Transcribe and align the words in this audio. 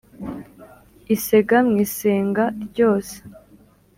isega 1.15 1.57
mu 1.67 1.75
isenga 1.85 2.43
ryose 2.65 3.15